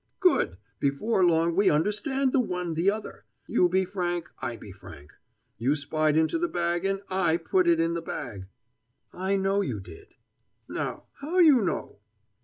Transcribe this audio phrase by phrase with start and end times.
[0.19, 0.57] "Good!
[0.79, 3.23] Before long we understand the one the other.
[3.47, 5.11] You be frank, I be frank.
[5.59, 8.47] You spied into the bag, and I put it in the bag."
[9.13, 10.07] "I know you did."
[10.67, 11.99] "Now, how you know?"